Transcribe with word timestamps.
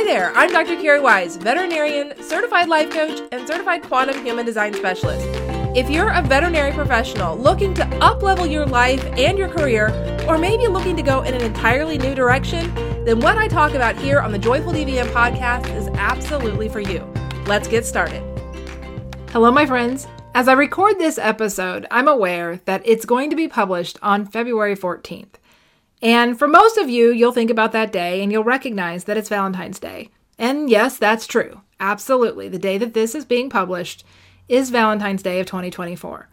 Hi 0.00 0.06
there, 0.06 0.32
I'm 0.34 0.50
Dr. 0.50 0.80
Cari 0.80 0.98
Wise, 0.98 1.36
veterinarian, 1.36 2.14
certified 2.22 2.70
life 2.70 2.88
coach, 2.88 3.20
and 3.32 3.46
certified 3.46 3.82
quantum 3.82 4.24
human 4.24 4.46
design 4.46 4.72
specialist. 4.72 5.26
If 5.76 5.90
you're 5.90 6.08
a 6.08 6.22
veterinary 6.22 6.72
professional 6.72 7.36
looking 7.36 7.74
to 7.74 7.82
uplevel 7.82 8.50
your 8.50 8.64
life 8.64 9.04
and 9.18 9.36
your 9.36 9.50
career, 9.50 9.88
or 10.26 10.38
maybe 10.38 10.68
looking 10.68 10.96
to 10.96 11.02
go 11.02 11.20
in 11.20 11.34
an 11.34 11.42
entirely 11.42 11.98
new 11.98 12.14
direction, 12.14 12.74
then 13.04 13.20
what 13.20 13.36
I 13.36 13.46
talk 13.46 13.74
about 13.74 13.94
here 13.94 14.20
on 14.20 14.32
the 14.32 14.38
Joyful 14.38 14.72
DVM 14.72 15.08
podcast 15.08 15.68
is 15.76 15.88
absolutely 15.88 16.70
for 16.70 16.80
you. 16.80 17.00
Let's 17.44 17.68
get 17.68 17.84
started. 17.84 18.22
Hello, 19.32 19.50
my 19.50 19.66
friends. 19.66 20.06
As 20.34 20.48
I 20.48 20.54
record 20.54 20.98
this 20.98 21.18
episode, 21.18 21.86
I'm 21.90 22.08
aware 22.08 22.62
that 22.64 22.80
it's 22.86 23.04
going 23.04 23.28
to 23.28 23.36
be 23.36 23.48
published 23.48 23.98
on 24.00 24.24
February 24.24 24.76
14th. 24.76 25.34
And 26.02 26.38
for 26.38 26.48
most 26.48 26.78
of 26.78 26.88
you, 26.88 27.10
you'll 27.10 27.32
think 27.32 27.50
about 27.50 27.72
that 27.72 27.92
day 27.92 28.22
and 28.22 28.32
you'll 28.32 28.44
recognize 28.44 29.04
that 29.04 29.16
it's 29.16 29.28
Valentine's 29.28 29.78
Day. 29.78 30.10
And 30.38 30.70
yes, 30.70 30.96
that's 30.96 31.26
true. 31.26 31.60
Absolutely. 31.78 32.48
The 32.48 32.58
day 32.58 32.78
that 32.78 32.94
this 32.94 33.14
is 33.14 33.24
being 33.24 33.50
published 33.50 34.04
is 34.48 34.70
Valentine's 34.70 35.22
Day 35.22 35.40
of 35.40 35.46
2024. 35.46 36.28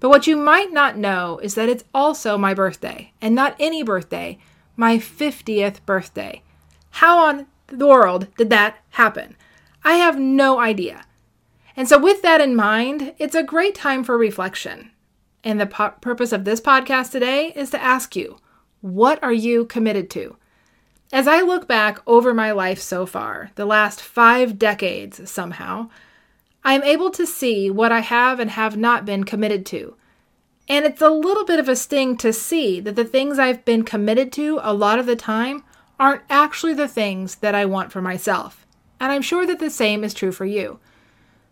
But 0.00 0.08
what 0.08 0.26
you 0.26 0.36
might 0.36 0.72
not 0.72 0.96
know 0.96 1.38
is 1.42 1.54
that 1.54 1.68
it's 1.68 1.84
also 1.92 2.38
my 2.38 2.54
birthday, 2.54 3.12
and 3.20 3.34
not 3.34 3.54
any 3.60 3.82
birthday, 3.82 4.38
my 4.74 4.96
50th 4.96 5.84
birthday. 5.84 6.42
How 6.90 7.18
on 7.18 7.46
the 7.66 7.86
world 7.86 8.28
did 8.38 8.48
that 8.48 8.78
happen? 8.90 9.36
I 9.84 9.94
have 9.94 10.18
no 10.18 10.58
idea. 10.58 11.04
And 11.76 11.86
so, 11.86 11.98
with 11.98 12.22
that 12.22 12.40
in 12.40 12.56
mind, 12.56 13.14
it's 13.18 13.34
a 13.34 13.42
great 13.42 13.74
time 13.74 14.02
for 14.02 14.16
reflection. 14.16 14.90
And 15.44 15.60
the 15.60 15.66
po- 15.66 15.94
purpose 16.00 16.32
of 16.32 16.44
this 16.44 16.60
podcast 16.60 17.12
today 17.12 17.52
is 17.54 17.70
to 17.70 17.82
ask 17.82 18.16
you 18.16 18.38
what 18.80 19.22
are 19.22 19.32
you 19.32 19.64
committed 19.64 20.10
to? 20.10 20.36
As 21.12 21.26
I 21.26 21.40
look 21.40 21.66
back 21.66 22.00
over 22.06 22.32
my 22.32 22.52
life 22.52 22.80
so 22.80 23.04
far, 23.04 23.50
the 23.56 23.66
last 23.66 24.00
five 24.00 24.58
decades 24.58 25.28
somehow, 25.30 25.90
I 26.62 26.74
am 26.74 26.84
able 26.84 27.10
to 27.10 27.26
see 27.26 27.70
what 27.70 27.90
I 27.90 28.00
have 28.00 28.38
and 28.38 28.50
have 28.50 28.76
not 28.76 29.04
been 29.04 29.24
committed 29.24 29.66
to. 29.66 29.96
And 30.68 30.84
it's 30.84 31.02
a 31.02 31.10
little 31.10 31.44
bit 31.44 31.58
of 31.58 31.68
a 31.68 31.74
sting 31.74 32.16
to 32.18 32.32
see 32.32 32.78
that 32.80 32.94
the 32.94 33.04
things 33.04 33.38
I've 33.38 33.64
been 33.64 33.82
committed 33.82 34.30
to 34.34 34.60
a 34.62 34.72
lot 34.72 34.98
of 34.98 35.06
the 35.06 35.16
time 35.16 35.64
aren't 35.98 36.22
actually 36.30 36.74
the 36.74 36.88
things 36.88 37.36
that 37.36 37.54
I 37.54 37.64
want 37.64 37.90
for 37.90 38.00
myself. 38.00 38.64
And 39.00 39.10
I'm 39.10 39.22
sure 39.22 39.46
that 39.46 39.58
the 39.58 39.70
same 39.70 40.04
is 40.04 40.14
true 40.14 40.30
for 40.30 40.44
you. 40.44 40.78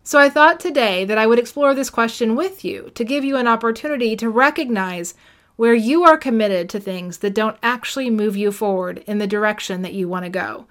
So 0.03 0.19
I 0.19 0.29
thought 0.29 0.59
today 0.59 1.03
that 1.05 1.17
I 1.17 1.27
would 1.27 1.37
explore 1.37 1.75
this 1.75 1.89
question 1.89 2.35
with 2.35 2.63
you 2.63 2.91
to 2.95 3.03
give 3.03 3.25
you 3.25 3.35
an 3.35 3.47
opportunity 3.47 4.15
to 4.15 4.29
recognize 4.29 5.15
where 5.59 5.73
you 5.73 6.05
are 6.05 6.17
committed 6.17 6.69
to 6.69 6.79
things 6.79 7.17
that 7.17 7.33
don't 7.33 7.57
actually 7.61 8.09
move 8.09 8.37
you 8.37 8.49
forward 8.49 9.03
in 9.05 9.17
the 9.17 9.27
direction 9.27 9.81
that 9.81 9.91
you 9.91 10.07
want 10.07 10.23
to 10.23 10.29
go. 10.29 10.65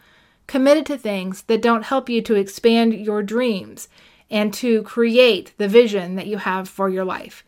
Committed 0.47 0.87
to 0.87 0.97
things 0.97 1.43
that 1.43 1.61
don't 1.61 1.85
help 1.85 2.09
you 2.09 2.23
to 2.23 2.35
expand 2.35 2.95
your 2.95 3.23
dreams 3.23 3.91
and 4.31 4.55
to 4.55 4.83
create 4.85 5.53
the 5.59 5.69
vision 5.69 6.15
that 6.15 6.27
you 6.27 6.39
have 6.39 6.71
for 6.71 6.89
your 6.89 7.05
life. 7.05 7.45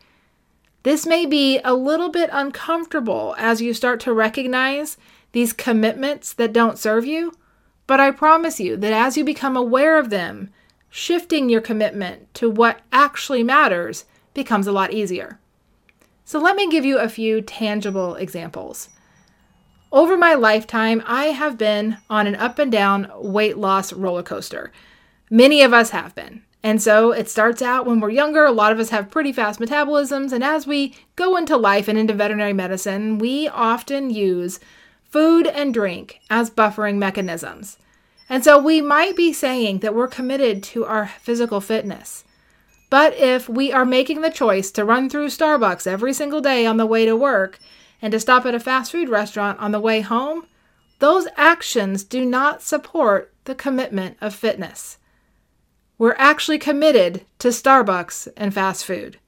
This 0.83 1.07
may 1.07 1.25
be 1.25 1.59
a 1.63 1.73
little 1.73 2.09
bit 2.09 2.29
uncomfortable 2.31 3.33
as 3.39 3.59
you 3.59 3.73
start 3.73 3.99
to 4.01 4.13
recognize 4.13 4.97
these 5.31 5.51
commitments 5.51 6.33
that 6.33 6.53
don't 6.53 6.77
serve 6.77 7.07
you, 7.07 7.33
but 7.87 7.99
I 7.99 8.11
promise 8.11 8.59
you 8.59 8.77
that 8.77 8.93
as 8.93 9.17
you 9.17 9.23
become 9.23 9.57
aware 9.57 9.97
of 9.97 10.11
them, 10.11 10.51
shifting 10.91 11.49
your 11.49 11.61
commitment 11.61 12.31
to 12.35 12.51
what 12.51 12.81
actually 12.91 13.41
matters 13.41 14.05
becomes 14.35 14.67
a 14.67 14.71
lot 14.71 14.93
easier. 14.93 15.39
So 16.31 16.39
let 16.39 16.55
me 16.55 16.69
give 16.69 16.85
you 16.85 16.97
a 16.97 17.09
few 17.09 17.41
tangible 17.41 18.15
examples. 18.15 18.87
Over 19.91 20.15
my 20.15 20.33
lifetime, 20.33 21.03
I 21.05 21.25
have 21.25 21.57
been 21.57 21.97
on 22.09 22.25
an 22.25 22.35
up 22.35 22.57
and 22.57 22.71
down 22.71 23.11
weight 23.17 23.57
loss 23.57 23.91
roller 23.91 24.23
coaster. 24.23 24.71
Many 25.29 25.61
of 25.61 25.73
us 25.73 25.89
have 25.89 26.15
been. 26.15 26.43
And 26.63 26.81
so 26.81 27.11
it 27.11 27.29
starts 27.29 27.61
out 27.61 27.85
when 27.85 27.99
we're 27.99 28.11
younger. 28.11 28.45
A 28.45 28.53
lot 28.53 28.71
of 28.71 28.79
us 28.79 28.91
have 28.91 29.11
pretty 29.11 29.33
fast 29.33 29.59
metabolisms. 29.59 30.31
And 30.31 30.41
as 30.41 30.65
we 30.65 30.95
go 31.17 31.35
into 31.35 31.57
life 31.57 31.89
and 31.89 31.97
into 31.97 32.13
veterinary 32.13 32.53
medicine, 32.53 33.17
we 33.17 33.49
often 33.49 34.09
use 34.09 34.61
food 35.09 35.47
and 35.47 35.73
drink 35.73 36.21
as 36.29 36.49
buffering 36.49 36.95
mechanisms. 36.95 37.77
And 38.29 38.41
so 38.41 38.57
we 38.57 38.79
might 38.79 39.17
be 39.17 39.33
saying 39.33 39.79
that 39.79 39.93
we're 39.93 40.07
committed 40.07 40.63
to 40.63 40.85
our 40.85 41.07
physical 41.07 41.59
fitness. 41.59 42.23
But 42.91 43.17
if 43.17 43.47
we 43.47 43.71
are 43.71 43.85
making 43.85 44.19
the 44.19 44.29
choice 44.29 44.69
to 44.71 44.83
run 44.83 45.09
through 45.09 45.27
Starbucks 45.27 45.87
every 45.87 46.11
single 46.11 46.41
day 46.41 46.65
on 46.65 46.75
the 46.75 46.85
way 46.85 47.05
to 47.05 47.15
work 47.15 47.57
and 48.01 48.11
to 48.11 48.19
stop 48.19 48.45
at 48.45 48.53
a 48.53 48.59
fast 48.59 48.91
food 48.91 49.07
restaurant 49.07 49.57
on 49.59 49.71
the 49.71 49.79
way 49.79 50.01
home, 50.01 50.45
those 50.99 51.25
actions 51.37 52.03
do 52.03 52.25
not 52.25 52.61
support 52.61 53.33
the 53.45 53.55
commitment 53.55 54.17
of 54.19 54.35
fitness. 54.35 54.97
We're 55.97 56.17
actually 56.17 56.59
committed 56.59 57.25
to 57.39 57.47
Starbucks 57.47 58.27
and 58.35 58.53
fast 58.53 58.85
food. 58.85 59.19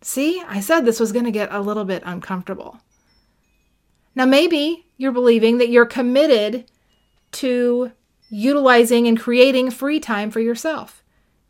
See, 0.00 0.40
I 0.46 0.60
said 0.60 0.84
this 0.84 1.00
was 1.00 1.10
going 1.10 1.24
to 1.24 1.32
get 1.32 1.52
a 1.52 1.60
little 1.60 1.84
bit 1.84 2.04
uncomfortable. 2.06 2.78
Now, 4.14 4.26
maybe 4.26 4.86
you're 4.96 5.10
believing 5.10 5.58
that 5.58 5.70
you're 5.70 5.86
committed 5.86 6.70
to 7.32 7.90
utilizing 8.30 9.08
and 9.08 9.18
creating 9.18 9.72
free 9.72 9.98
time 9.98 10.30
for 10.30 10.38
yourself 10.38 11.01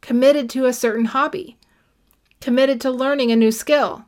committed 0.02 0.50
to 0.50 0.66
a 0.66 0.72
certain 0.74 1.06
hobby, 1.06 1.56
committed 2.42 2.80
to 2.82 2.90
learning 2.90 3.32
a 3.32 3.36
new 3.36 3.50
skill. 3.50 4.04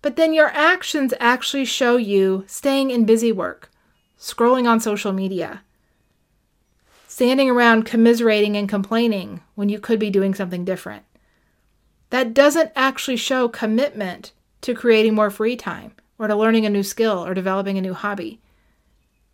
But 0.00 0.16
then 0.16 0.32
your 0.32 0.48
actions 0.48 1.12
actually 1.20 1.66
show 1.66 1.96
you 1.96 2.44
staying 2.46 2.90
in 2.90 3.04
busy 3.04 3.32
work, 3.32 3.70
scrolling 4.18 4.66
on 4.66 4.80
social 4.80 5.12
media, 5.12 5.62
standing 7.06 7.50
around 7.50 7.84
commiserating 7.84 8.56
and 8.56 8.68
complaining 8.68 9.42
when 9.56 9.68
you 9.68 9.80
could 9.80 9.98
be 9.98 10.08
doing 10.08 10.34
something 10.34 10.64
different. 10.64 11.02
That 12.10 12.32
doesn't 12.32 12.72
actually 12.76 13.16
show 13.16 13.48
commitment 13.48 14.32
to 14.62 14.74
creating 14.74 15.14
more 15.14 15.30
free 15.30 15.56
time 15.56 15.92
or 16.18 16.28
to 16.28 16.36
learning 16.36 16.64
a 16.64 16.70
new 16.70 16.84
skill 16.84 17.24
or 17.24 17.34
developing 17.34 17.76
a 17.76 17.82
new 17.82 17.94
hobby. 17.94 18.40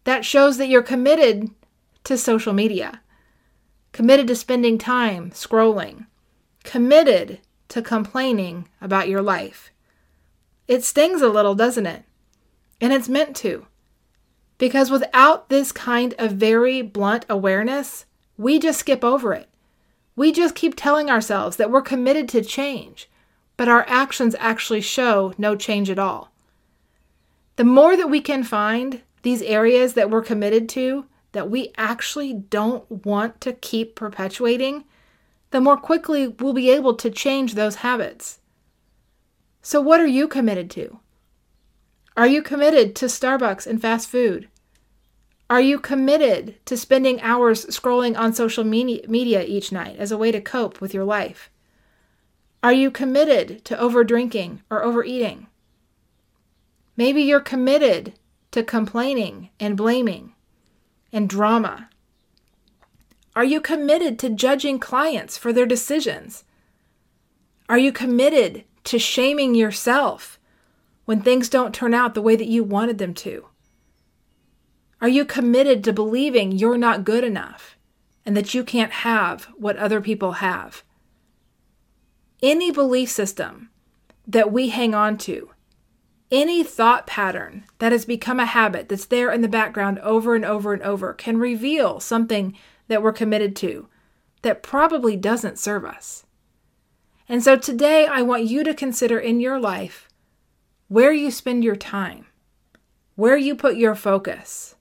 That 0.05 0.25
shows 0.25 0.57
that 0.57 0.69
you're 0.69 0.83
committed 0.83 1.51
to 2.05 2.19
social 2.19 2.53
media 2.53 3.01
committed 3.95 4.27
to 4.27 4.35
spending 4.35 4.77
time 4.77 5.31
scrolling, 5.31 6.07
committed 6.65 7.39
to 7.69 7.81
complaining 7.81 8.69
about 8.81 9.09
your 9.09 9.23
life. 9.23 9.71
It 10.67 10.83
stings 10.83 11.23
a 11.23 11.29
little, 11.29 11.55
doesn't 11.55 11.87
it? 11.87 12.03
And 12.81 12.93
it's 12.93 13.09
meant 13.09 13.37
to. 13.37 13.67
Because 14.59 14.91
without 14.91 15.49
this 15.49 15.71
kind 15.71 16.13
of 16.19 16.33
very 16.33 16.83
blunt 16.83 17.25
awareness, 17.29 18.05
we 18.37 18.59
just 18.59 18.81
skip 18.81 19.05
over 19.05 19.33
it. 19.33 19.49
We 20.17 20.33
just 20.33 20.57
keep 20.57 20.75
telling 20.75 21.09
ourselves 21.09 21.57
that 21.57 21.71
we're 21.71 21.81
committed 21.81 22.29
to 22.31 22.43
change, 22.43 23.09
but 23.57 23.69
our 23.69 23.85
actions 23.89 24.35
actually 24.41 24.81
show 24.81 25.35
no 25.39 25.55
change 25.55 25.89
at 25.89 26.01
all. 26.01 26.33
The 27.55 27.65
more 27.65 27.97
that 27.97 28.11
we 28.11 28.21
can 28.21 28.43
find 28.43 29.03
these 29.23 29.43
areas 29.43 29.95
that 29.95 30.11
we're 30.11 30.23
committed 30.23 30.69
to, 30.71 31.07
that 31.35 31.51
we 31.51 31.73
actually 31.77 32.33
don't 32.33 32.91
want 33.05 33.41
to 33.43 33.53
keep 33.53 33.95
perpetuating, 33.95 34.85
the 35.51 35.61
more 35.61 35.77
quickly 35.77 36.27
we'll 36.27 36.53
be 36.53 36.71
able 36.71 36.95
to 36.95 37.11
change 37.11 37.55
those 37.55 37.77
habits. 37.77 38.41
So, 39.63 39.81
what 39.81 40.01
are 40.01 40.07
you 40.07 40.27
committed 40.27 40.71
to? 40.73 40.99
Are 42.17 42.27
you 42.27 42.43
committed 42.43 42.95
to 42.97 43.07
Starbucks 43.07 43.67
and 43.67 43.81
fast 43.81 44.09
food? 44.09 44.49
Are 45.51 45.61
you 45.61 45.79
committed 45.79 46.57
to 46.67 46.77
spending 46.77 47.21
hours 47.21 47.67
scrolling 47.67 48.17
on 48.17 48.33
social 48.33 48.65
media 48.65 49.45
each 49.45 49.73
night 49.73 49.97
as 49.99 50.11
a 50.11 50.19
way 50.19 50.33
to 50.33 50.41
cope 50.41 50.81
with 50.81 50.95
your 50.95 51.05
life? 51.05 51.51
Are 52.63 52.73
you 52.73 52.91
committed 52.91 53.65
to 53.67 53.77
overdrinking 53.77 54.61
or 54.71 54.83
overeating? 54.83 55.49
Maybe 56.97 57.23
you're 57.23 57.41
committed 57.41 58.15
to 58.53 58.63
complaining 58.63 59.51
and 59.59 59.77
blaming 59.77 60.34
and 61.15 61.29
drama? 61.29 61.89
Are 63.37 63.45
you 63.45 63.61
committed 63.61 64.19
to 64.19 64.29
judging 64.29 64.79
clients 64.79 65.39
for 65.39 65.53
their 65.53 65.65
decisions? 65.65 66.45
Are 67.69 67.79
you 67.79 67.93
committed 67.93 68.65
to 68.85 68.99
shaming 68.99 69.55
yourself 69.55 70.39
when 71.05 71.23
things 71.23 71.49
don't 71.49 71.75
turn 71.75 71.95
out 71.95 72.15
the 72.15 72.23
way 72.23 72.37
that 72.37 72.49
you 72.49 72.65
wanted 72.65 72.99
them 72.99 73.15
to? 73.15 73.47
Are 75.01 75.09
you 75.09 75.25
committed 75.25 75.85
to 75.85 75.93
believing 75.93 76.53
you're 76.53 76.77
not 76.77 77.05
good 77.05 77.25
enough 77.25 77.77
and 78.27 78.37
that 78.37 78.53
you 78.53 78.65
can't 78.65 78.93
have 78.93 79.45
what 79.57 79.77
other 79.77 80.01
people 80.01 80.33
have? 80.33 80.83
Any 82.43 82.71
belief 82.73 83.09
system 83.09 83.71
that 84.27 84.53
we 84.53 84.71
hang 84.71 84.95
on 84.95 85.17
to 85.19 85.51
any 86.35 86.65
thought 86.65 87.07
pattern 87.07 87.65
that 87.79 87.93
has 87.93 88.05
become 88.05 88.41
a 88.41 88.47
habit 88.47 88.89
that's 88.89 89.07
there 89.07 89.31
in 89.31 89.41
the 89.41 89.49
background 89.49 89.99
over 90.01 90.35
and 90.35 90.45
over 90.45 90.75
and 90.75 90.83
over 90.83 91.15
can 91.15 91.39
reveal 91.39 92.01
something 92.01 92.57
that 92.89 93.03
we're 93.03 93.13
committed 93.13 93.55
to 93.57 93.89
that 94.43 94.63
probably 94.63 95.17
doesn't 95.17 95.59
serve 95.59 95.85
us. 95.85 96.27
And 97.29 97.43
so 97.43 97.57
today, 97.57 98.07
I 98.07 98.23
want 98.23 98.45
you 98.45 98.65
to 98.65 98.75
consider 98.75 99.19
in 99.19 99.41
your 99.41 99.59
life 99.61 100.09
where 100.89 101.13
you 101.13 101.31
spend 101.31 101.65
your 101.65 101.77
time, 101.77 102.27
where 103.15 103.37
you 103.37 103.55
put 103.55 103.77
your 103.77 103.95
focus. 103.95 104.75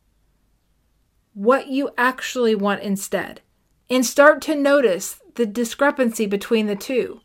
what 1.33 1.67
you 1.67 1.89
actually 1.97 2.55
want 2.55 2.81
instead 2.81 3.41
and 3.89 4.05
start 4.05 4.41
to 4.41 4.55
notice 4.55 5.19
the 5.35 5.45
discrepancy 5.45 6.25
between 6.27 6.67
the 6.67 6.75
two. 6.75 7.21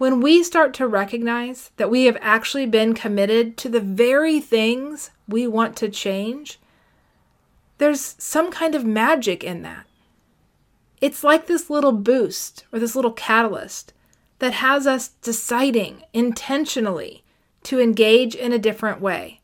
When 0.00 0.22
we 0.22 0.42
start 0.42 0.72
to 0.74 0.86
recognize 0.86 1.72
that 1.76 1.90
we 1.90 2.06
have 2.06 2.16
actually 2.22 2.64
been 2.64 2.94
committed 2.94 3.58
to 3.58 3.68
the 3.68 3.80
very 3.80 4.40
things 4.40 5.10
we 5.28 5.46
want 5.46 5.76
to 5.76 5.90
change, 5.90 6.58
there's 7.76 8.16
some 8.16 8.50
kind 8.50 8.74
of 8.74 8.82
magic 8.82 9.44
in 9.44 9.60
that. 9.60 9.84
It's 11.02 11.22
like 11.22 11.46
this 11.46 11.68
little 11.68 11.92
boost 11.92 12.64
or 12.72 12.78
this 12.78 12.96
little 12.96 13.12
catalyst 13.12 13.92
that 14.38 14.54
has 14.54 14.86
us 14.86 15.08
deciding 15.20 16.04
intentionally 16.14 17.22
to 17.64 17.78
engage 17.78 18.34
in 18.34 18.54
a 18.54 18.58
different 18.58 19.02
way. 19.02 19.42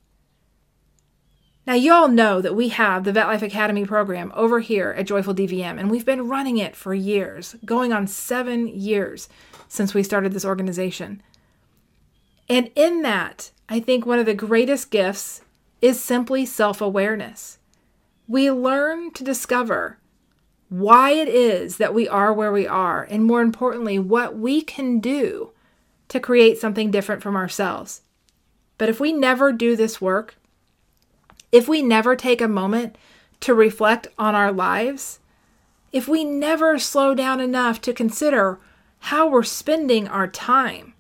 Now, 1.67 1.75
you 1.75 1.93
all 1.93 2.09
know 2.09 2.41
that 2.41 2.57
we 2.57 2.71
have 2.71 3.05
the 3.05 3.13
Vet 3.13 3.27
Life 3.27 3.43
Academy 3.43 3.85
program 3.85 4.33
over 4.35 4.61
here 4.61 4.95
at 4.97 5.07
Joyful 5.07 5.35
DVM, 5.35 5.79
and 5.79 5.91
we've 5.91 6.07
been 6.07 6.29
running 6.29 6.57
it 6.57 6.75
for 6.75 6.95
years, 6.95 7.57
going 7.67 7.93
on 7.93 8.07
seven 8.07 8.69
years 8.69 9.29
since 9.69 9.95
we 9.95 10.03
started 10.03 10.33
this 10.33 10.45
organization. 10.45 11.23
And 12.49 12.71
in 12.75 13.03
that, 13.03 13.51
I 13.69 13.81
think 13.81 14.07
one 14.07 14.19
of 14.19 14.27
the 14.27 14.35
greatest 14.35 14.91
gifts 14.91 15.43
is 15.83 16.03
simply 16.03 16.47
self 16.47 16.81
awareness. 16.81 17.59
We 18.29 18.51
learn 18.51 19.13
to 19.13 19.25
discover 19.25 19.99
why 20.69 21.13
it 21.13 21.29
is 21.29 21.77
that 21.77 21.95
we 21.95 22.09
are 22.09 22.33
where 22.33 22.53
we 22.53 22.67
are, 22.67 23.07
and 23.09 23.25
more 23.25 23.41
importantly, 23.41 23.99
what 23.99 24.37
we 24.37 24.63
can 24.63 24.99
do 24.99 25.53
to 26.09 26.21
create 26.21 26.59
something 26.59 26.91
different 26.91 27.23
from 27.23 27.37
ourselves. 27.37 28.03
But 28.79 28.89
if 28.89 29.01
we 29.01 29.13
never 29.13 29.53
do 29.53 29.77
this 29.77 30.01
work, 30.01 30.37
if 31.53 31.69
we 31.69 31.83
never 31.83 32.17
take 32.17 32.41
a 32.41 32.49
moment 32.49 32.97
to 33.41 33.55
reflect 33.55 34.09
on 34.19 34.35
our 34.35 34.53
lives, 34.53 35.21
if 35.93 36.09
we 36.09 36.25
never 36.25 36.79
slow 36.79 37.15
down 37.15 37.41
enough 37.41 37.81
to 37.83 37.93
consider 37.93 38.59
how 38.99 39.29
we're 39.29 39.43
spending 39.43 40.09
our 40.09 40.27
time, 40.27 40.95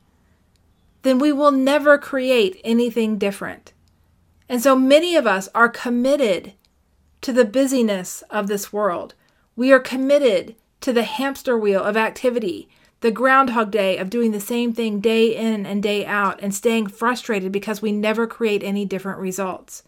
then 1.02 1.18
we 1.18 1.32
will 1.32 1.52
never 1.52 1.98
create 1.98 2.60
anything 2.64 3.18
different. 3.18 3.72
And 4.48 4.62
so 4.62 4.76
many 4.76 5.16
of 5.16 5.26
us 5.26 5.48
are 5.54 5.68
committed 5.68 6.52
to 7.22 7.32
the 7.32 7.44
busyness 7.44 8.22
of 8.30 8.46
this 8.46 8.72
world. 8.72 9.14
We 9.56 9.72
are 9.72 9.80
committed 9.80 10.54
to 10.80 10.92
the 10.92 11.02
hamster 11.02 11.58
wheel 11.58 11.82
of 11.82 11.96
activity, 11.96 12.68
the 13.00 13.10
groundhog 13.10 13.70
day 13.70 13.98
of 13.98 14.10
doing 14.10 14.32
the 14.32 14.40
same 14.40 14.72
thing 14.72 15.00
day 15.00 15.34
in 15.34 15.66
and 15.66 15.82
day 15.82 16.06
out 16.06 16.38
and 16.42 16.54
staying 16.54 16.88
frustrated 16.88 17.52
because 17.52 17.82
we 17.82 17.92
never 17.92 18.26
create 18.26 18.62
any 18.62 18.84
different 18.84 19.18
results. 19.18 19.82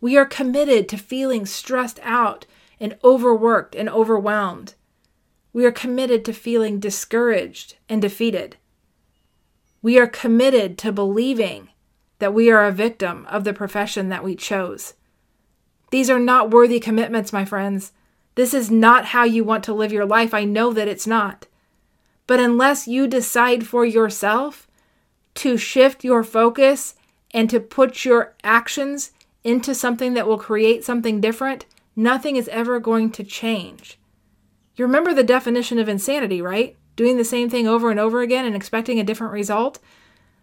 We 0.00 0.16
are 0.16 0.26
committed 0.26 0.88
to 0.88 0.96
feeling 0.96 1.46
stressed 1.46 2.00
out 2.02 2.46
and 2.80 2.96
overworked 3.04 3.74
and 3.74 3.88
overwhelmed. 3.88 4.74
We 5.54 5.64
are 5.64 5.72
committed 5.72 6.24
to 6.24 6.32
feeling 6.32 6.80
discouraged 6.80 7.76
and 7.88 8.02
defeated. 8.02 8.56
We 9.82 10.00
are 10.00 10.08
committed 10.08 10.76
to 10.78 10.90
believing 10.90 11.68
that 12.18 12.34
we 12.34 12.50
are 12.50 12.64
a 12.64 12.72
victim 12.72 13.24
of 13.30 13.44
the 13.44 13.54
profession 13.54 14.08
that 14.08 14.24
we 14.24 14.34
chose. 14.34 14.94
These 15.90 16.10
are 16.10 16.18
not 16.18 16.50
worthy 16.50 16.80
commitments, 16.80 17.32
my 17.32 17.44
friends. 17.44 17.92
This 18.34 18.52
is 18.52 18.68
not 18.68 19.06
how 19.06 19.22
you 19.22 19.44
want 19.44 19.62
to 19.64 19.72
live 19.72 19.92
your 19.92 20.04
life. 20.04 20.34
I 20.34 20.44
know 20.44 20.72
that 20.72 20.88
it's 20.88 21.06
not. 21.06 21.46
But 22.26 22.40
unless 22.40 22.88
you 22.88 23.06
decide 23.06 23.64
for 23.64 23.86
yourself 23.86 24.66
to 25.36 25.56
shift 25.56 26.02
your 26.02 26.24
focus 26.24 26.96
and 27.30 27.48
to 27.50 27.60
put 27.60 28.04
your 28.04 28.34
actions 28.42 29.12
into 29.44 29.72
something 29.72 30.14
that 30.14 30.26
will 30.26 30.38
create 30.38 30.84
something 30.84 31.20
different, 31.20 31.64
nothing 31.94 32.34
is 32.34 32.48
ever 32.48 32.80
going 32.80 33.12
to 33.12 33.22
change. 33.22 34.00
You 34.76 34.84
remember 34.84 35.14
the 35.14 35.22
definition 35.22 35.78
of 35.78 35.88
insanity, 35.88 36.42
right? 36.42 36.76
Doing 36.96 37.16
the 37.16 37.24
same 37.24 37.48
thing 37.48 37.66
over 37.66 37.90
and 37.90 38.00
over 38.00 38.22
again 38.22 38.44
and 38.44 38.56
expecting 38.56 38.98
a 38.98 39.04
different 39.04 39.32
result? 39.32 39.78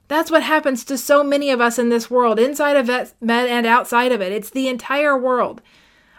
That's 0.08 0.32
what 0.32 0.44
happens 0.44 0.84
to 0.86 0.98
so 0.98 1.24
many 1.24 1.50
of 1.50 1.62
us 1.62 1.80
in 1.80 1.90
this 1.90 2.10
world, 2.10 2.40
inside 2.40 2.76
of 2.76 2.90
it 2.90 3.14
and 3.22 3.66
outside 3.66 4.12
of 4.12 4.22
it. 4.22 4.32
It's 4.32 4.50
the 4.50 4.68
entire 4.68 5.18
world 5.18 5.62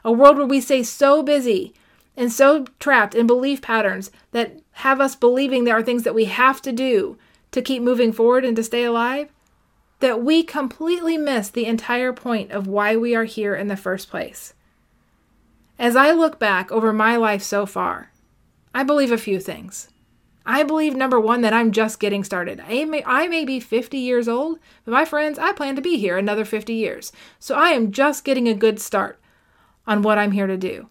a 0.04 0.12
world 0.12 0.36
where 0.36 0.46
we 0.46 0.60
stay 0.60 0.82
so 0.82 1.22
busy 1.22 1.72
and 2.16 2.32
so 2.32 2.66
trapped 2.78 3.14
in 3.14 3.26
belief 3.26 3.62
patterns 3.62 4.10
that 4.32 4.60
have 4.72 5.00
us 5.00 5.16
believing 5.16 5.64
there 5.64 5.76
are 5.76 5.82
things 5.82 6.02
that 6.02 6.14
we 6.14 6.26
have 6.26 6.60
to 6.62 6.72
do 6.72 7.16
to 7.52 7.62
keep 7.62 7.82
moving 7.82 8.12
forward 8.12 8.44
and 8.44 8.56
to 8.56 8.62
stay 8.62 8.84
alive, 8.84 9.30
that 10.00 10.22
we 10.22 10.42
completely 10.42 11.16
miss 11.16 11.48
the 11.48 11.66
entire 11.66 12.12
point 12.12 12.50
of 12.50 12.66
why 12.66 12.96
we 12.96 13.14
are 13.14 13.24
here 13.24 13.54
in 13.54 13.68
the 13.68 13.76
first 13.76 14.10
place. 14.10 14.54
As 15.82 15.96
I 15.96 16.12
look 16.12 16.38
back 16.38 16.70
over 16.70 16.92
my 16.92 17.16
life 17.16 17.42
so 17.42 17.66
far, 17.66 18.12
I 18.72 18.84
believe 18.84 19.10
a 19.10 19.18
few 19.18 19.40
things. 19.40 19.88
I 20.46 20.62
believe 20.62 20.94
number 20.94 21.18
one 21.18 21.40
that 21.40 21.52
I'm 21.52 21.72
just 21.72 21.98
getting 21.98 22.22
started. 22.22 22.60
I 22.60 22.84
may, 22.84 23.02
I 23.04 23.26
may 23.26 23.44
be 23.44 23.58
50 23.58 23.98
years 23.98 24.28
old, 24.28 24.60
but 24.84 24.92
my 24.92 25.04
friends, 25.04 25.40
I 25.40 25.50
plan 25.50 25.74
to 25.74 25.82
be 25.82 25.96
here 25.96 26.16
another 26.16 26.44
50 26.44 26.72
years. 26.72 27.10
So 27.40 27.56
I 27.56 27.70
am 27.70 27.90
just 27.90 28.24
getting 28.24 28.46
a 28.46 28.54
good 28.54 28.78
start 28.78 29.18
on 29.84 30.02
what 30.02 30.18
I'm 30.18 30.30
here 30.30 30.46
to 30.46 30.56
do. 30.56 30.88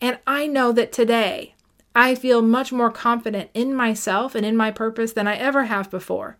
And 0.00 0.18
I 0.26 0.46
know 0.46 0.72
that 0.72 0.90
today 0.90 1.54
I 1.94 2.14
feel 2.14 2.40
much 2.40 2.72
more 2.72 2.90
confident 2.90 3.50
in 3.52 3.74
myself 3.74 4.34
and 4.34 4.46
in 4.46 4.56
my 4.56 4.70
purpose 4.70 5.12
than 5.12 5.28
I 5.28 5.36
ever 5.36 5.64
have 5.64 5.90
before. 5.90 6.38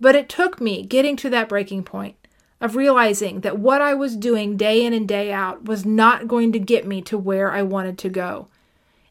But 0.00 0.16
it 0.16 0.28
took 0.28 0.60
me 0.60 0.84
getting 0.84 1.14
to 1.18 1.30
that 1.30 1.48
breaking 1.48 1.84
point 1.84 2.16
of 2.60 2.76
realizing 2.76 3.40
that 3.40 3.58
what 3.58 3.82
I 3.82 3.94
was 3.94 4.16
doing 4.16 4.56
day 4.56 4.84
in 4.84 4.92
and 4.92 5.06
day 5.06 5.32
out 5.32 5.64
was 5.64 5.84
not 5.84 6.28
going 6.28 6.52
to 6.52 6.58
get 6.58 6.86
me 6.86 7.02
to 7.02 7.18
where 7.18 7.52
I 7.52 7.62
wanted 7.62 7.98
to 7.98 8.08
go. 8.08 8.48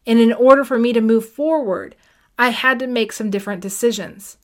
And 0.08 0.20
in 0.20 0.34
order 0.34 0.64
for 0.64 0.80
me 0.80 0.94
to 0.94 1.02
move 1.02 1.28
forward, 1.28 1.96
I 2.38 2.50
had 2.50 2.80
to 2.80 2.88
make 2.88 3.12
some 3.12 3.30
different 3.30 3.62
decisions. 3.62 4.38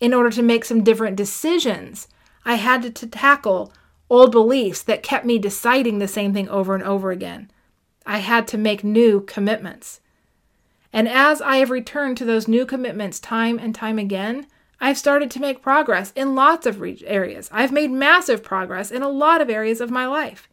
In 0.00 0.14
order 0.14 0.30
to 0.30 0.42
make 0.42 0.64
some 0.64 0.84
different 0.84 1.16
decisions, 1.16 2.08
I 2.44 2.54
had 2.54 2.82
to, 2.82 2.90
to 2.90 3.06
tackle 3.06 3.72
old 4.10 4.32
beliefs 4.32 4.82
that 4.82 5.02
kept 5.02 5.24
me 5.24 5.38
deciding 5.38 5.98
the 5.98 6.08
same 6.08 6.32
thing 6.32 6.48
over 6.48 6.74
and 6.74 6.84
over 6.84 7.10
again. 7.10 7.50
I 8.06 8.18
had 8.18 8.48
to 8.48 8.58
make 8.58 8.82
new 8.82 9.20
commitments. 9.20 10.00
And 10.92 11.08
as 11.08 11.42
I 11.42 11.56
have 11.56 11.70
returned 11.70 12.16
to 12.18 12.24
those 12.24 12.48
new 12.48 12.64
commitments 12.64 13.20
time 13.20 13.58
and 13.58 13.74
time 13.74 13.98
again, 13.98 14.46
I've 14.80 14.98
started 14.98 15.30
to 15.32 15.40
make 15.40 15.62
progress 15.62 16.12
in 16.14 16.34
lots 16.34 16.66
of 16.66 16.80
re- 16.80 17.02
areas. 17.06 17.48
I've 17.52 17.72
made 17.72 17.90
massive 17.90 18.42
progress 18.42 18.90
in 18.90 19.02
a 19.02 19.08
lot 19.08 19.40
of 19.40 19.50
areas 19.50 19.80
of 19.80 19.90
my 19.90 20.06
life. 20.06 20.48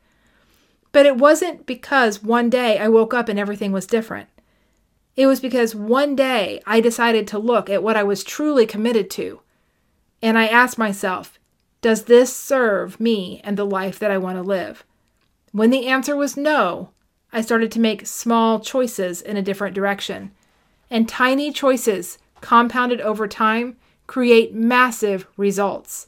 But 0.92 1.06
it 1.06 1.18
wasn't 1.18 1.66
because 1.66 2.24
one 2.24 2.50
day 2.50 2.80
I 2.80 2.88
woke 2.88 3.14
up 3.14 3.30
and 3.30 3.38
everything 3.38 3.72
was 3.72 3.86
different. 3.86 4.30
It 5.16 5.28
was 5.28 5.40
because 5.40 5.76
one 5.76 6.16
day 6.16 6.62
I 6.66 6.82
decided 6.82 7.28
to 7.28 7.40
look 7.40 7.70
at 7.70 7.84
what 7.84 7.96
I 7.96 8.04
was 8.04 8.24
truly 8.24 8.66
committed 8.66 9.10
to. 9.12 9.42
And 10.22 10.38
I 10.38 10.48
asked 10.48 10.78
myself, 10.78 11.40
does 11.82 12.06
this 12.06 12.36
serve 12.36 13.00
me 13.00 13.42
and 13.44 13.58
the 13.58 13.66
life 13.66 14.00
that 14.00 14.12
I 14.12 14.18
want 14.18 14.38
to 14.38 14.42
live? 14.42 14.84
When 15.52 15.70
the 15.70 15.88
answer 15.88 16.16
was 16.16 16.36
no, 16.36 16.90
I 17.32 17.42
started 17.42 17.72
to 17.74 17.80
make 17.80 18.08
small 18.08 18.60
choices 18.60 19.22
in 19.22 19.38
a 19.38 19.42
different 19.42 19.76
direction. 19.76 20.32
And 20.90 21.08
tiny 21.08 21.52
choices, 21.52 22.18
compounded 22.42 23.02
over 23.02 23.28
time, 23.28 23.78
create 24.08 24.54
massive 24.54 25.28
results. 25.38 26.08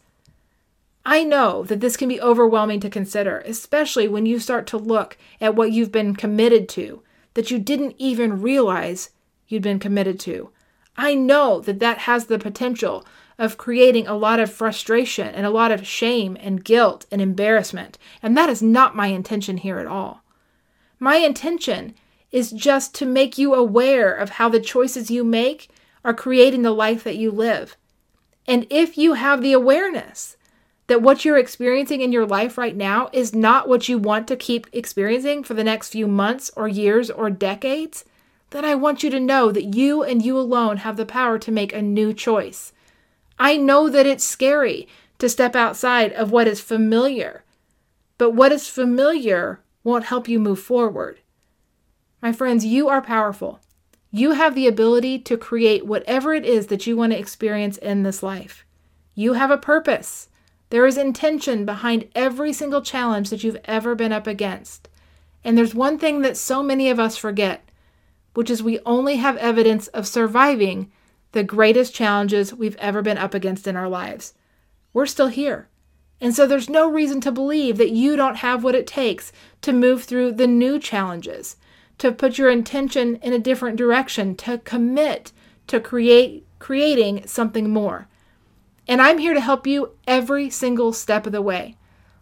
I 1.05 1.23
know 1.23 1.63
that 1.63 1.79
this 1.79 1.95
can 1.95 2.09
be 2.09 2.19
overwhelming 2.19 2.81
to 2.81 2.89
consider, 2.89 3.39
especially 3.45 4.07
when 4.07 4.25
you 4.25 4.39
start 4.39 4.67
to 4.67 4.77
look 4.77 5.17
at 5.39 5.55
what 5.55 5.71
you've 5.71 5.91
been 5.91 6.15
committed 6.15 6.67
to 6.69 7.01
that 7.33 7.49
you 7.49 7.59
didn't 7.59 7.95
even 7.97 8.41
realize 8.41 9.11
you'd 9.47 9.61
been 9.61 9.79
committed 9.79 10.19
to. 10.19 10.49
I 10.97 11.13
know 11.13 11.61
that 11.61 11.79
that 11.79 11.99
has 11.99 12.25
the 12.25 12.39
potential 12.39 13.05
of 13.37 13.57
creating 13.57 14.07
a 14.07 14.17
lot 14.17 14.39
of 14.39 14.51
frustration 14.51 15.27
and 15.27 15.45
a 15.45 15.51
lot 15.51 15.71
of 15.71 15.85
shame 15.85 16.37
and 16.41 16.63
guilt 16.63 17.05
and 17.11 17.21
embarrassment. 17.21 17.97
And 18.23 18.35
that 18.35 18.49
is 18.49 18.61
not 18.61 18.95
my 18.95 19.07
intention 19.07 19.57
here 19.57 19.77
at 19.77 19.85
all. 19.85 20.23
My 20.99 21.17
intention 21.17 21.93
is 22.31 22.51
just 22.51 22.95
to 22.95 23.05
make 23.05 23.37
you 23.37 23.53
aware 23.53 24.11
of 24.11 24.31
how 24.31 24.49
the 24.49 24.59
choices 24.59 25.11
you 25.11 25.23
make 25.23 25.69
are 26.03 26.13
creating 26.13 26.63
the 26.63 26.71
life 26.71 27.03
that 27.03 27.17
you 27.17 27.31
live. 27.31 27.77
And 28.47 28.65
if 28.69 28.97
you 28.97 29.13
have 29.13 29.41
the 29.41 29.53
awareness 29.53 30.37
that 30.87 31.01
what 31.01 31.25
you're 31.25 31.37
experiencing 31.37 32.01
in 32.01 32.13
your 32.13 32.25
life 32.25 32.57
right 32.57 32.75
now 32.75 33.09
is 33.11 33.35
not 33.35 33.67
what 33.67 33.89
you 33.89 33.97
want 33.97 34.27
to 34.29 34.37
keep 34.37 34.67
experiencing 34.71 35.43
for 35.43 35.53
the 35.53 35.63
next 35.63 35.89
few 35.89 36.07
months 36.07 36.49
or 36.55 36.67
years 36.67 37.11
or 37.11 37.29
decades, 37.29 38.05
then 38.51 38.63
I 38.63 38.75
want 38.75 39.03
you 39.03 39.09
to 39.09 39.19
know 39.19 39.51
that 39.51 39.75
you 39.75 40.01
and 40.01 40.23
you 40.23 40.39
alone 40.39 40.77
have 40.77 40.95
the 40.95 41.05
power 41.05 41.37
to 41.39 41.51
make 41.51 41.73
a 41.73 41.81
new 41.81 42.13
choice. 42.13 42.71
I 43.37 43.57
know 43.57 43.89
that 43.89 44.05
it's 44.05 44.23
scary 44.23 44.87
to 45.19 45.27
step 45.27 45.55
outside 45.55 46.13
of 46.13 46.31
what 46.31 46.47
is 46.47 46.61
familiar, 46.61 47.43
but 48.17 48.31
what 48.31 48.53
is 48.53 48.69
familiar 48.69 49.59
won't 49.83 50.05
help 50.05 50.29
you 50.29 50.39
move 50.39 50.59
forward. 50.59 51.19
My 52.21 52.31
friends, 52.31 52.65
you 52.65 52.87
are 52.87 53.01
powerful. 53.01 53.59
You 54.11 54.31
have 54.31 54.55
the 54.55 54.67
ability 54.67 55.19
to 55.19 55.37
create 55.37 55.85
whatever 55.85 56.33
it 56.33 56.45
is 56.45 56.67
that 56.67 56.87
you 56.87 56.95
want 56.95 57.11
to 57.11 57.19
experience 57.19 57.77
in 57.77 58.03
this 58.03 58.23
life. 58.23 58.65
You 59.15 59.33
have 59.33 59.51
a 59.51 59.57
purpose. 59.57 60.29
There 60.69 60.85
is 60.85 60.97
intention 60.97 61.65
behind 61.65 62.09
every 62.15 62.53
single 62.53 62.81
challenge 62.81 63.29
that 63.29 63.43
you've 63.43 63.59
ever 63.65 63.95
been 63.95 64.13
up 64.13 64.27
against. 64.27 64.89
And 65.43 65.57
there's 65.57 65.75
one 65.75 65.97
thing 65.97 66.21
that 66.21 66.37
so 66.37 66.61
many 66.61 66.89
of 66.89 66.99
us 66.99 67.17
forget, 67.17 67.69
which 68.33 68.49
is 68.49 68.61
we 68.61 68.79
only 68.85 69.17
have 69.17 69.37
evidence 69.37 69.87
of 69.87 70.07
surviving 70.07 70.91
the 71.31 71.43
greatest 71.43 71.93
challenges 71.93 72.53
we've 72.53 72.75
ever 72.77 73.01
been 73.01 73.17
up 73.17 73.33
against 73.33 73.67
in 73.67 73.75
our 73.75 73.89
lives. 73.89 74.33
We're 74.93 75.05
still 75.05 75.27
here. 75.27 75.67
And 76.19 76.33
so 76.33 76.47
there's 76.47 76.69
no 76.69 76.89
reason 76.89 77.21
to 77.21 77.31
believe 77.31 77.77
that 77.77 77.91
you 77.91 78.15
don't 78.15 78.37
have 78.37 78.63
what 78.63 78.75
it 78.75 78.87
takes 78.87 79.31
to 79.61 79.71
move 79.71 80.03
through 80.03 80.33
the 80.33 80.47
new 80.47 80.79
challenges, 80.79 81.57
to 81.97 82.11
put 82.11 82.37
your 82.37 82.49
intention 82.49 83.15
in 83.17 83.33
a 83.33 83.39
different 83.39 83.77
direction, 83.77 84.35
to 84.35 84.59
commit 84.59 85.31
to 85.67 85.79
create 85.79 86.45
creating 86.59 87.27
something 87.27 87.69
more. 87.69 88.07
And 88.87 89.01
I'm 89.01 89.17
here 89.17 89.33
to 89.33 89.41
help 89.41 89.67
you 89.67 89.91
every 90.07 90.49
single 90.49 90.93
step 90.93 91.25
of 91.25 91.33
the 91.33 91.41
way. 91.41 91.75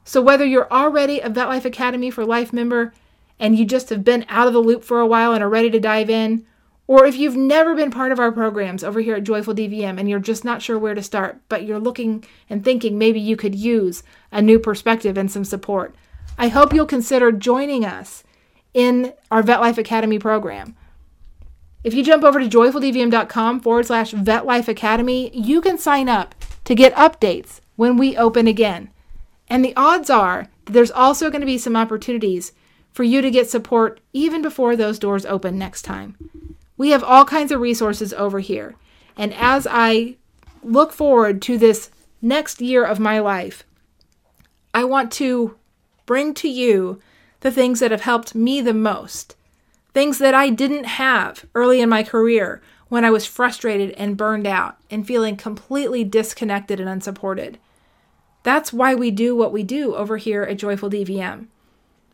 So 0.04 0.22
whether 0.22 0.46
you're 0.46 0.72
already 0.72 1.20
a 1.20 1.30
Vet 1.30 1.48
Life 1.48 1.66
Academy 1.66 2.12
for 2.12 2.26
Life 2.26 2.52
member 2.52 2.94
and 3.40 3.58
you 3.58 3.66
just 3.66 3.90
have 3.90 4.04
been 4.04 4.26
out 4.30 4.48
of 4.48 4.54
the 4.54 4.60
loop 4.60 4.84
for 4.84 5.00
a 5.00 5.08
while 5.08 5.34
and 5.34 5.44
are 5.44 5.50
ready 5.50 5.70
to 5.70 5.80
dive 5.80 6.10
in, 6.10 6.46
or 6.88 7.06
if 7.06 7.18
you've 7.18 7.36
never 7.36 7.76
been 7.76 7.92
part 7.92 8.12
of 8.12 8.20
our 8.20 8.32
programs 8.32 8.84
over 8.84 9.00
here 9.02 9.16
at 9.16 9.24
Joyful 9.24 9.56
DVM 9.56 10.00
and 10.00 10.10
you're 10.10 10.20
just 10.20 10.46
not 10.46 10.62
sure 10.62 10.78
where 10.78 10.94
to 10.94 11.02
start, 11.02 11.42
but 11.50 11.64
you're 11.64 11.80
looking 11.80 12.24
and 12.50 12.64
thinking 12.64 12.98
maybe 12.98 13.20
you 13.20 13.36
could 13.36 13.56
use 13.56 14.04
a 14.32 14.42
new 14.42 14.60
perspective 14.60 15.18
and 15.18 15.32
some 15.32 15.46
support, 15.46 15.96
I 16.38 16.50
hope 16.50 16.74
you'll 16.74 16.86
consider 16.86 17.32
joining 17.32 17.86
us 17.86 18.24
in 18.76 19.14
our 19.32 19.42
Vet 19.42 19.62
Life 19.62 19.78
Academy 19.80 20.20
program. 20.20 20.76
If 21.84 21.94
you 21.94 22.04
jump 22.04 22.24
over 22.24 22.40
to 22.40 22.48
joyfuldvm.com 22.48 23.62
forward 23.62 23.86
slash 23.86 24.12
Vet 24.12 24.46
Life 24.46 24.68
Academy, 24.68 25.32
you 25.34 25.62
can 25.62 25.78
sign 25.78 26.10
up 26.10 26.36
to 26.66 26.76
get 26.76 26.94
updates 26.96 27.62
when 27.78 27.96
we 27.96 28.18
open 28.18 28.48
again. 28.48 28.90
And 29.48 29.64
the 29.64 29.76
odds 29.78 30.10
are 30.10 30.50
that 30.66 30.74
there's 30.74 30.92
also 30.92 31.30
going 31.30 31.42
to 31.42 31.48
be 31.48 31.58
some 31.58 31.76
opportunities 31.78 32.52
for 32.92 33.04
you 33.04 33.22
to 33.22 33.32
get 33.32 33.50
support 33.50 34.02
even 34.12 34.42
before 34.42 34.76
those 34.76 35.00
doors 35.00 35.26
open 35.26 35.58
next 35.58 35.84
time. 35.84 36.18
We 36.76 36.90
have 36.90 37.04
all 37.04 37.24
kinds 37.24 37.52
of 37.54 37.62
resources 37.62 38.14
over 38.14 38.40
here. 38.40 38.76
And 39.16 39.34
as 39.36 39.66
I 39.70 40.18
look 40.64 40.92
forward 40.92 41.42
to 41.44 41.58
this 41.58 41.92
next 42.22 42.60
year 42.60 42.84
of 42.84 43.00
my 43.00 43.20
life, 43.20 43.64
I 44.74 44.84
want 44.84 45.12
to 45.14 45.56
bring 46.06 46.34
to 46.36 46.50
you 46.50 47.00
the 47.46 47.52
things 47.52 47.80
that 47.80 47.92
have 47.92 48.02
helped 48.02 48.34
me 48.34 48.60
the 48.60 48.74
most. 48.74 49.36
Things 49.94 50.18
that 50.18 50.34
I 50.34 50.50
didn't 50.50 50.86
have 50.86 51.46
early 51.54 51.80
in 51.80 51.88
my 51.88 52.02
career 52.02 52.60
when 52.88 53.06
I 53.06 53.12
was 53.12 53.28
frustrated 53.28 53.92
and 53.92 54.18
burned 54.18 54.48
out 54.48 54.78
and 54.90 55.06
feeling 55.06 55.38
completely 55.38 56.04
disconnected 56.04 56.80
and 56.80 56.90
unsupported. 56.90 57.60
That's 58.42 58.74
why 58.74 58.96
we 58.96 59.12
do 59.12 59.36
what 59.36 59.54
we 59.54 59.62
do 59.62 59.94
over 59.94 60.18
here 60.18 60.42
at 60.42 60.58
Joyful 60.58 60.90
DVM. 60.90 61.46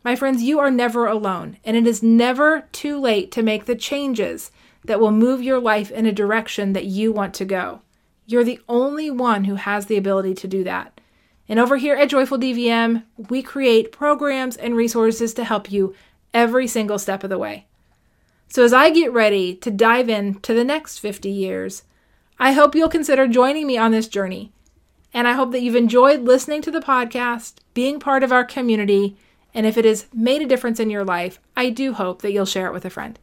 My 0.04 0.14
friends, 0.16 0.42
you 0.42 0.58
are 0.58 0.70
never 0.70 1.06
alone, 1.06 1.56
and 1.64 1.78
it 1.78 1.86
is 1.86 2.02
never 2.02 2.68
too 2.70 3.00
late 3.00 3.32
to 3.32 3.42
make 3.42 3.64
the 3.64 3.74
changes 3.74 4.50
that 4.84 5.00
will 5.00 5.12
move 5.12 5.42
your 5.42 5.58
life 5.58 5.90
in 5.90 6.04
a 6.04 6.12
direction 6.12 6.74
that 6.74 6.84
you 6.84 7.10
want 7.10 7.32
to 7.36 7.46
go. 7.46 7.80
You're 8.26 8.44
the 8.44 8.60
only 8.68 9.10
one 9.10 9.44
who 9.44 9.54
has 9.54 9.86
the 9.86 9.96
ability 9.96 10.34
to 10.34 10.46
do 10.46 10.62
that. 10.64 11.00
And 11.48 11.58
over 11.58 11.76
here 11.76 11.96
at 11.96 12.08
Joyful 12.08 12.38
DVM, 12.38 13.04
we 13.28 13.42
create 13.42 13.92
programs 13.92 14.56
and 14.56 14.76
resources 14.76 15.34
to 15.34 15.44
help 15.44 15.70
you 15.70 15.94
every 16.32 16.66
single 16.66 16.98
step 16.98 17.24
of 17.24 17.30
the 17.30 17.38
way. 17.38 17.66
So, 18.48 18.64
as 18.64 18.72
I 18.72 18.90
get 18.90 19.12
ready 19.12 19.54
to 19.56 19.70
dive 19.70 20.08
in 20.08 20.34
to 20.40 20.54
the 20.54 20.64
next 20.64 20.98
50 20.98 21.30
years, 21.30 21.84
I 22.38 22.52
hope 22.52 22.74
you'll 22.74 22.88
consider 22.88 23.26
joining 23.26 23.66
me 23.66 23.78
on 23.78 23.92
this 23.92 24.08
journey. 24.08 24.52
And 25.14 25.28
I 25.28 25.32
hope 25.32 25.52
that 25.52 25.62
you've 25.62 25.76
enjoyed 25.76 26.22
listening 26.22 26.62
to 26.62 26.70
the 26.70 26.80
podcast, 26.80 27.54
being 27.74 28.00
part 28.00 28.22
of 28.22 28.32
our 28.32 28.44
community, 28.44 29.16
and 29.54 29.66
if 29.66 29.76
it 29.76 29.84
has 29.84 30.06
made 30.12 30.42
a 30.42 30.46
difference 30.46 30.80
in 30.80 30.90
your 30.90 31.04
life, 31.04 31.38
I 31.56 31.70
do 31.70 31.92
hope 31.92 32.22
that 32.22 32.32
you'll 32.32 32.46
share 32.46 32.66
it 32.66 32.72
with 32.72 32.84
a 32.84 32.90
friend. 32.90 33.18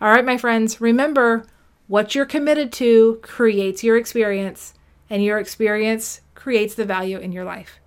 All 0.00 0.10
right, 0.10 0.24
my 0.24 0.36
friends, 0.36 0.80
remember 0.80 1.46
what 1.88 2.14
you're 2.14 2.26
committed 2.26 2.72
to 2.72 3.18
creates 3.22 3.82
your 3.82 3.96
experience, 3.96 4.74
and 5.08 5.22
your 5.22 5.38
experience 5.38 6.20
creates 6.46 6.76
the 6.76 6.84
value 6.84 7.18
in 7.18 7.32
your 7.32 7.42
life. 7.42 7.80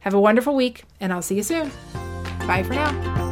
Have 0.00 0.12
a 0.12 0.20
wonderful 0.20 0.56
week, 0.56 0.82
and 0.98 1.12
I'll 1.12 1.22
see 1.22 1.36
you 1.36 1.44
soon. 1.44 1.70
Bye 2.48 2.64
for 2.64 2.74
now. 2.74 3.31